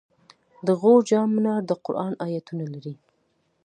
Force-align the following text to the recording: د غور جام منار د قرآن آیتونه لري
د 0.65 0.67
غور 0.79 0.99
جام 1.09 1.29
منار 1.35 1.61
د 1.67 1.71
قرآن 1.85 2.13
آیتونه 2.27 2.63
لري 2.73 2.93